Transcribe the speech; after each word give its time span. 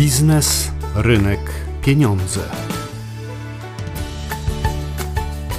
Biznes, 0.00 0.70
rynek, 0.94 1.40
pieniądze. 1.82 2.40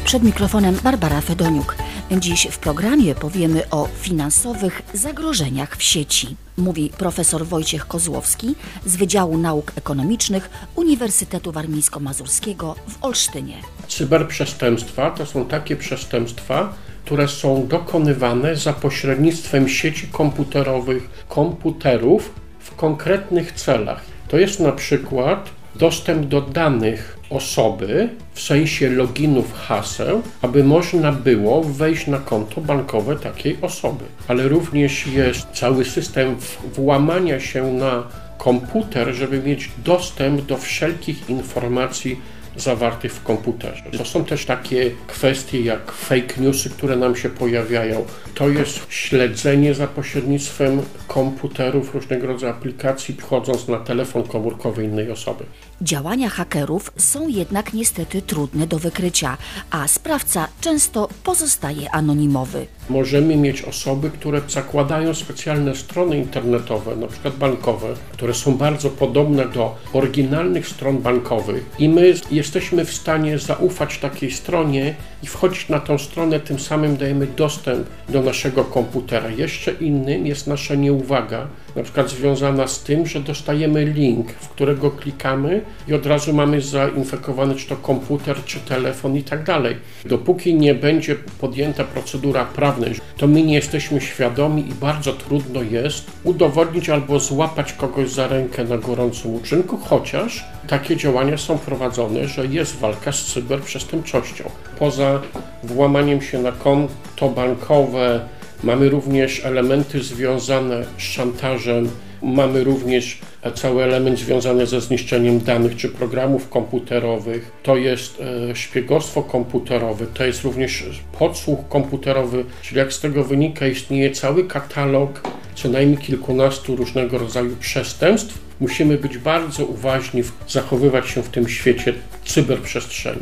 Przed 0.05 0.23
mikrofonem 0.23 0.75
Barbara 0.83 1.21
Fedoniuk. 1.21 1.75
Dziś 2.19 2.47
w 2.51 2.57
programie 2.57 3.15
powiemy 3.15 3.69
o 3.69 3.87
finansowych 4.01 4.81
zagrożeniach 4.93 5.77
w 5.77 5.83
sieci. 5.83 6.35
Mówi 6.57 6.91
profesor 6.97 7.45
Wojciech 7.45 7.87
Kozłowski 7.87 8.55
z 8.85 8.95
Wydziału 8.95 9.37
Nauk 9.37 9.71
Ekonomicznych 9.75 10.49
Uniwersytetu 10.75 11.51
Warmińsko-Mazurskiego 11.51 12.75
w 12.87 13.03
Olsztynie. 13.03 13.55
Cyberprzestępstwa 13.87 15.11
to 15.11 15.25
są 15.25 15.45
takie 15.45 15.75
przestępstwa, 15.75 16.73
które 17.05 17.27
są 17.27 17.67
dokonywane 17.67 18.55
za 18.55 18.73
pośrednictwem 18.73 19.69
sieci 19.69 20.07
komputerowych, 20.07 21.09
komputerów 21.29 22.31
w 22.59 22.75
konkretnych 22.75 23.51
celach. 23.51 24.10
To 24.31 24.37
jest 24.37 24.59
na 24.59 24.71
przykład 24.71 25.49
dostęp 25.75 26.25
do 26.25 26.41
danych 26.41 27.17
osoby 27.29 28.09
w 28.33 28.41
sensie 28.41 28.89
loginów 28.89 29.53
haseł, 29.53 30.21
aby 30.41 30.63
można 30.63 31.11
było 31.11 31.63
wejść 31.63 32.07
na 32.07 32.17
konto 32.17 32.61
bankowe 32.61 33.15
takiej 33.15 33.57
osoby. 33.61 34.05
Ale 34.27 34.47
również 34.47 35.07
jest 35.07 35.47
cały 35.53 35.85
system 35.85 36.35
włamania 36.73 37.39
się 37.39 37.73
na 37.73 38.03
komputer, 38.37 39.13
żeby 39.13 39.43
mieć 39.43 39.69
dostęp 39.85 40.41
do 40.41 40.57
wszelkich 40.57 41.29
informacji 41.29 42.19
zawartych 42.55 43.13
w 43.13 43.23
komputerze. 43.23 43.83
To 43.97 44.05
są 44.05 44.25
też 44.25 44.45
takie 44.45 44.91
kwestie 45.07 45.61
jak 45.61 45.91
fake 45.91 46.41
newsy, 46.41 46.69
które 46.69 46.95
nam 46.95 47.15
się 47.15 47.29
pojawiają. 47.29 48.05
To 48.35 48.49
jest 48.49 48.79
śledzenie 48.89 49.73
za 49.73 49.87
pośrednictwem 49.87 50.81
komputerów, 51.07 51.93
różnego 51.93 52.27
rodzaju 52.27 52.53
aplikacji, 52.53 53.15
wchodząc 53.15 53.67
na 53.67 53.77
telefon 53.77 54.23
komórkowy 54.23 54.83
innej 54.83 55.11
osoby. 55.11 55.45
Działania 55.81 56.29
hakerów 56.29 56.91
są 56.97 57.27
jednak 57.27 57.73
niestety 57.73 58.21
trudne 58.21 58.67
do 58.67 58.79
wykrycia, 58.79 59.37
a 59.71 59.87
sprawca 59.87 60.47
często 60.61 61.09
pozostaje 61.23 61.91
anonimowy. 61.91 62.67
Możemy 62.91 63.35
mieć 63.35 63.61
osoby, 63.61 64.09
które 64.09 64.41
zakładają 64.47 65.13
specjalne 65.13 65.75
strony 65.75 66.17
internetowe, 66.17 66.95
na 66.95 67.07
przykład 67.07 67.35
bankowe, 67.35 67.87
które 68.11 68.33
są 68.33 68.57
bardzo 68.57 68.89
podobne 68.89 69.45
do 69.45 69.75
oryginalnych 69.93 70.67
stron 70.67 70.97
bankowych 70.97 71.65
i 71.79 71.89
my 71.89 72.13
jesteśmy 72.31 72.85
w 72.85 72.93
stanie 72.93 73.39
zaufać 73.39 73.97
takiej 73.97 74.31
stronie 74.31 74.95
i 75.23 75.27
wchodzić 75.27 75.69
na 75.69 75.79
tą 75.79 75.97
stronę, 75.97 76.39
tym 76.39 76.59
samym 76.59 76.97
dajemy 76.97 77.27
dostęp 77.27 77.87
do 78.09 78.21
naszego 78.21 78.63
komputera. 78.63 79.29
Jeszcze 79.29 79.71
innym 79.71 80.27
jest 80.27 80.47
nasza 80.47 80.75
nieuwaga, 80.75 81.47
na 81.75 81.83
przykład 81.83 82.09
związana 82.09 82.67
z 82.67 82.83
tym, 82.83 83.07
że 83.07 83.19
dostajemy 83.19 83.85
link, 83.85 84.31
w 84.31 84.49
którego 84.49 84.91
klikamy 84.91 85.61
i 85.87 85.93
od 85.93 86.05
razu 86.05 86.33
mamy 86.33 86.61
zainfekowany 86.61 87.55
czy 87.55 87.67
to 87.67 87.75
komputer, 87.75 88.43
czy 88.45 88.59
telefon 88.59 89.15
i 89.15 89.23
tak 89.23 89.43
dalej. 89.43 89.77
Dopóki 90.05 90.55
nie 90.55 90.75
będzie 90.75 91.15
podjęta 91.15 91.83
procedura 91.83 92.45
prawna, 92.45 92.81
to 93.17 93.27
my 93.27 93.43
nie 93.43 93.53
jesteśmy 93.53 94.01
świadomi 94.01 94.69
i 94.69 94.73
bardzo 94.73 95.13
trudno 95.13 95.61
jest 95.63 96.11
udowodnić 96.23 96.89
albo 96.89 97.19
złapać 97.19 97.73
kogoś 97.73 98.11
za 98.11 98.27
rękę 98.27 98.63
na 98.63 98.77
gorącym 98.77 99.35
uczynku, 99.35 99.77
chociaż 99.77 100.45
takie 100.67 100.97
działania 100.97 101.37
są 101.37 101.57
prowadzone, 101.57 102.27
że 102.27 102.45
jest 102.45 102.75
walka 102.75 103.11
z 103.11 103.25
cyberprzestępczością. 103.25 104.49
Poza 104.79 105.21
włamaniem 105.63 106.21
się 106.21 106.39
na 106.41 106.51
konto 106.51 107.29
bankowe, 107.35 108.21
Mamy 108.63 108.89
również 108.89 109.45
elementy 109.45 110.03
związane 110.03 110.85
z 110.97 111.01
szantażem, 111.01 111.89
mamy 112.21 112.63
również 112.63 113.19
cały 113.55 113.83
element 113.83 114.19
związany 114.19 114.67
ze 114.67 114.81
zniszczeniem 114.81 115.39
danych 115.39 115.75
czy 115.75 115.89
programów 115.89 116.49
komputerowych. 116.49 117.51
To 117.63 117.77
jest 117.77 118.21
e, 118.51 118.55
szpiegostwo 118.55 119.23
komputerowe, 119.23 120.05
to 120.13 120.25
jest 120.25 120.43
również 120.43 120.83
podsłuch 121.19 121.67
komputerowy, 121.69 122.45
czyli 122.61 122.77
jak 122.77 122.93
z 122.93 122.99
tego 122.99 123.23
wynika, 123.23 123.67
istnieje 123.67 124.11
cały 124.11 124.47
katalog 124.47 125.21
co 125.55 125.69
najmniej 125.69 125.97
kilkunastu 125.97 126.75
różnego 126.75 127.17
rodzaju 127.17 127.55
przestępstw. 127.55 128.39
Musimy 128.59 128.97
być 128.97 129.17
bardzo 129.17 129.65
uważni, 129.65 130.23
zachowywać 130.47 131.09
się 131.09 131.23
w 131.23 131.29
tym 131.29 131.49
świecie 131.49 131.93
cyberprzestrzeni. 132.25 133.21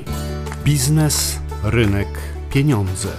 Biznes, 0.65 1.39
rynek, 1.63 2.07
pieniądze. 2.53 3.09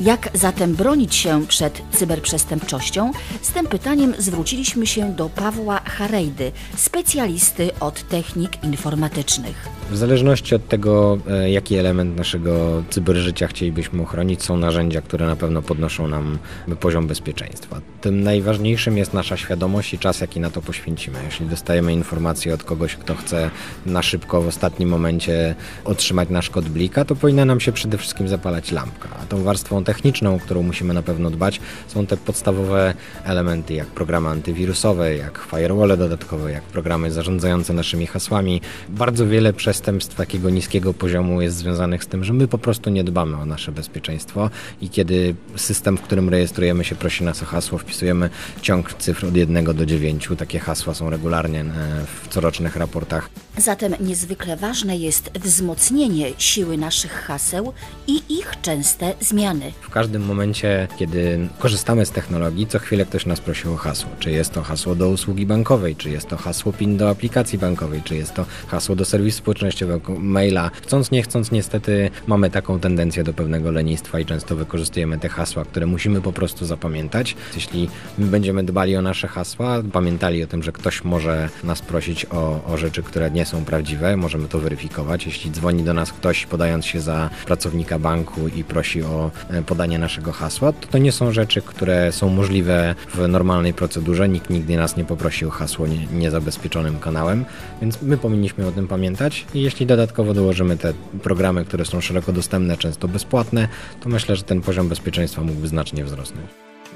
Jak 0.00 0.30
zatem 0.34 0.74
bronić 0.74 1.14
się 1.14 1.46
przed 1.46 1.82
cyberprzestępczością? 1.92 3.12
Z 3.42 3.52
tym 3.52 3.66
pytaniem 3.66 4.14
zwróciliśmy 4.18 4.86
się 4.86 5.12
do 5.12 5.28
Pawła 5.28 5.80
Harejdy, 5.84 6.52
specjalisty 6.76 7.70
od 7.80 8.08
technik 8.08 8.64
informatycznych. 8.64 9.68
W 9.90 9.96
zależności 9.96 10.54
od 10.54 10.68
tego, 10.68 11.18
e, 11.30 11.50
jaki 11.50 11.76
element 11.76 12.16
naszego 12.16 12.82
cyberżycia 12.90 13.46
chcielibyśmy 13.46 14.02
uchronić, 14.02 14.42
są 14.42 14.56
narzędzia, 14.56 15.00
które 15.00 15.26
na 15.26 15.36
pewno 15.36 15.62
podnoszą 15.62 16.08
nam 16.08 16.38
poziom 16.80 17.06
bezpieczeństwa. 17.06 17.80
Tym 18.00 18.22
najważniejszym 18.22 18.98
jest 18.98 19.14
nasza 19.14 19.36
świadomość 19.36 19.94
i 19.94 19.98
czas, 19.98 20.20
jaki 20.20 20.40
na 20.40 20.50
to 20.50 20.62
poświęcimy. 20.62 21.18
Jeśli 21.24 21.46
dostajemy 21.46 21.92
informację 21.92 22.54
od 22.54 22.62
kogoś, 22.62 22.96
kto 22.96 23.14
chce 23.14 23.50
na 23.86 24.02
szybko 24.02 24.42
w 24.42 24.48
ostatnim 24.48 24.88
momencie 24.88 25.54
otrzymać 25.84 26.28
nasz 26.30 26.50
kod 26.50 26.68
blika, 26.68 27.04
to 27.04 27.16
powinna 27.16 27.44
nam 27.44 27.60
się 27.60 27.72
przede 27.72 27.98
wszystkim 27.98 28.28
zapalać 28.28 28.72
lampka. 28.72 29.08
A 29.22 29.26
tą 29.26 29.42
warstwą 29.42 29.84
techniczną, 29.88 30.38
którą 30.38 30.62
musimy 30.62 30.94
na 30.94 31.02
pewno 31.02 31.30
dbać, 31.30 31.60
są 31.86 32.06
te 32.06 32.16
podstawowe 32.16 32.94
elementy, 33.24 33.74
jak 33.74 33.86
programy 33.86 34.28
antywirusowe, 34.28 35.16
jak 35.16 35.38
firewall 35.50 35.88
dodatkowe, 35.88 36.52
jak 36.52 36.62
programy 36.62 37.10
zarządzające 37.10 37.72
naszymi 37.72 38.06
hasłami. 38.06 38.60
Bardzo 38.88 39.26
wiele 39.26 39.52
przestępstw 39.52 40.16
takiego 40.16 40.50
niskiego 40.50 40.94
poziomu 40.94 41.42
jest 41.42 41.56
związanych 41.56 42.04
z 42.04 42.06
tym, 42.06 42.24
że 42.24 42.32
my 42.32 42.48
po 42.48 42.58
prostu 42.58 42.90
nie 42.90 43.04
dbamy 43.04 43.36
o 43.36 43.46
nasze 43.46 43.72
bezpieczeństwo 43.72 44.50
i 44.80 44.90
kiedy 44.90 45.34
system, 45.56 45.96
w 45.96 46.02
którym 46.02 46.28
rejestrujemy 46.28 46.84
się, 46.84 46.94
prosi 46.94 47.24
nas 47.24 47.42
o 47.42 47.46
hasło, 47.46 47.78
wpisujemy 47.78 48.30
ciąg 48.62 48.94
cyfr 48.94 49.26
od 49.26 49.36
1 49.36 49.64
do 49.64 49.86
9. 49.86 50.28
Takie 50.38 50.58
hasła 50.58 50.94
są 50.94 51.10
regularnie 51.10 51.60
e, 51.60 51.64
w 52.06 52.28
corocznych 52.28 52.76
raportach. 52.76 53.30
Zatem 53.58 53.94
niezwykle 54.00 54.56
ważne 54.56 54.96
jest 54.96 55.30
wzmocnienie 55.38 56.30
siły 56.38 56.76
naszych 56.76 57.12
haseł 57.12 57.72
i 58.06 58.22
ich 58.28 58.60
częste 58.62 59.14
zmiany. 59.20 59.72
W 59.80 59.90
każdym 59.90 60.22
momencie, 60.22 60.88
kiedy 60.98 61.48
korzystamy 61.58 62.06
z 62.06 62.10
technologii, 62.10 62.66
co 62.66 62.78
chwilę 62.78 63.04
ktoś 63.04 63.26
nas 63.26 63.40
prosi 63.40 63.68
o 63.68 63.76
hasło. 63.76 64.10
Czy 64.18 64.30
jest 64.30 64.52
to 64.52 64.62
hasło 64.62 64.94
do 64.94 65.08
usługi 65.08 65.46
bankowej, 65.46 65.96
czy 65.96 66.10
jest 66.10 66.28
to 66.28 66.36
hasło 66.36 66.72
PIN 66.72 66.96
do 66.96 67.10
aplikacji 67.10 67.58
bankowej, 67.58 68.02
czy 68.02 68.16
jest 68.16 68.34
to 68.34 68.44
hasło 68.68 68.96
do 68.96 69.04
serwisu 69.04 69.38
społecznościowego, 69.38 70.18
maila. 70.18 70.70
Chcąc, 70.82 71.10
nie 71.10 71.22
chcąc, 71.22 71.50
niestety 71.50 72.10
mamy 72.26 72.50
taką 72.50 72.80
tendencję 72.80 73.24
do 73.24 73.32
pewnego 73.32 73.70
lenistwa 73.70 74.20
i 74.20 74.26
często 74.26 74.56
wykorzystujemy 74.56 75.18
te 75.18 75.28
hasła, 75.28 75.64
które 75.64 75.86
musimy 75.86 76.20
po 76.20 76.32
prostu 76.32 76.66
zapamiętać. 76.66 77.36
Jeśli 77.54 77.88
my 78.18 78.26
będziemy 78.26 78.64
dbali 78.64 78.96
o 78.96 79.02
nasze 79.02 79.28
hasła, 79.28 79.82
pamiętali 79.92 80.44
o 80.44 80.46
tym, 80.46 80.62
że 80.62 80.72
ktoś 80.72 81.04
może 81.04 81.48
nas 81.64 81.82
prosić 81.82 82.24
o, 82.24 82.64
o 82.66 82.76
rzeczy, 82.76 83.02
które 83.02 83.30
nie 83.30 83.46
są 83.46 83.64
prawdziwe, 83.64 84.16
możemy 84.16 84.48
to 84.48 84.58
weryfikować. 84.58 85.26
Jeśli 85.26 85.50
dzwoni 85.50 85.82
do 85.82 85.94
nas 85.94 86.12
ktoś 86.12 86.46
podając 86.46 86.86
się 86.86 87.00
za 87.00 87.30
pracownika 87.46 87.98
banku 87.98 88.48
i 88.48 88.64
prosi 88.64 89.02
o 89.02 89.30
e, 89.50 89.62
podanie 89.68 89.98
naszego 89.98 90.32
hasła, 90.32 90.72
to 90.72 90.88
to 90.88 90.98
nie 90.98 91.12
są 91.12 91.32
rzeczy, 91.32 91.62
które 91.62 92.12
są 92.12 92.28
możliwe 92.28 92.94
w 93.14 93.28
normalnej 93.28 93.74
procedurze. 93.74 94.28
Nikt 94.28 94.50
nigdy 94.50 94.76
nas 94.76 94.96
nie 94.96 95.04
poprosi 95.04 95.46
o 95.46 95.50
hasło 95.50 95.86
nie, 95.86 96.06
niezabezpieczonym 96.06 96.98
kanałem, 96.98 97.44
więc 97.80 98.02
my 98.02 98.18
powinniśmy 98.18 98.66
o 98.66 98.72
tym 98.72 98.88
pamiętać 98.88 99.46
i 99.54 99.62
jeśli 99.62 99.86
dodatkowo 99.86 100.34
dołożymy 100.34 100.76
te 100.76 100.92
programy, 101.22 101.64
które 101.64 101.84
są 101.84 102.00
szeroko 102.00 102.32
dostępne, 102.32 102.76
często 102.76 103.08
bezpłatne, 103.08 103.68
to 104.00 104.08
myślę, 104.08 104.36
że 104.36 104.42
ten 104.42 104.60
poziom 104.60 104.88
bezpieczeństwa 104.88 105.42
mógłby 105.42 105.68
znacznie 105.68 106.04
wzrosnąć. 106.04 106.46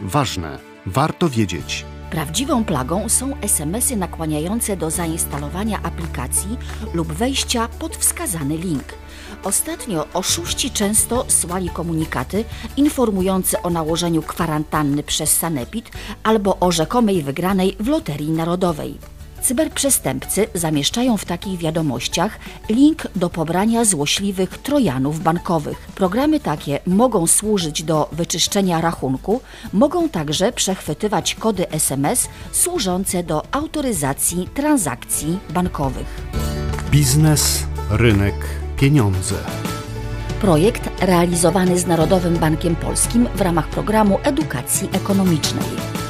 Ważne, 0.00 0.58
warto 0.86 1.28
wiedzieć. 1.28 1.84
Prawdziwą 2.12 2.64
plagą 2.64 3.08
są 3.08 3.40
SMS-y 3.40 3.96
nakłaniające 3.96 4.76
do 4.76 4.90
zainstalowania 4.90 5.82
aplikacji 5.82 6.58
lub 6.94 7.12
wejścia 7.12 7.69
pod 7.78 7.96
wskazany 7.96 8.56
link. 8.56 8.84
Ostatnio 9.44 10.06
oszuści 10.14 10.70
często 10.70 11.25
słali 11.28 11.70
komunikaty 11.70 12.44
informujące 12.76 13.62
o 13.62 13.70
nałożeniu 13.70 14.22
kwarantanny 14.22 15.02
przez 15.02 15.37
Sanepid 15.37 15.90
albo 16.22 16.58
o 16.60 16.72
rzekomej 16.72 17.22
wygranej 17.22 17.76
w 17.81 17.88
Loterii 17.88 18.31
Narodowej. 18.31 18.98
Cyberprzestępcy 19.42 20.46
zamieszczają 20.54 21.16
w 21.16 21.24
takich 21.24 21.58
wiadomościach 21.58 22.38
link 22.68 23.06
do 23.16 23.30
pobrania 23.30 23.84
złośliwych 23.84 24.58
trojanów 24.58 25.20
bankowych. 25.20 25.78
Programy 25.94 26.40
takie 26.40 26.80
mogą 26.86 27.26
służyć 27.26 27.82
do 27.82 28.08
wyczyszczenia 28.12 28.80
rachunku, 28.80 29.40
mogą 29.72 30.08
także 30.08 30.52
przechwytywać 30.52 31.34
kody 31.34 31.70
SMS 31.70 32.28
służące 32.52 33.22
do 33.22 33.42
autoryzacji 33.52 34.48
transakcji 34.54 35.38
bankowych. 35.50 36.22
Biznes, 36.90 37.62
rynek, 37.90 38.34
pieniądze. 38.76 39.34
Projekt 40.40 40.90
realizowany 41.00 41.78
z 41.78 41.86
Narodowym 41.86 42.36
Bankiem 42.36 42.76
Polskim 42.76 43.28
w 43.34 43.40
ramach 43.40 43.68
programu 43.68 44.18
edukacji 44.22 44.88
ekonomicznej. 44.92 46.01